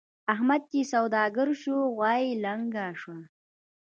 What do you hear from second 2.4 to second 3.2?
لنګه شوه.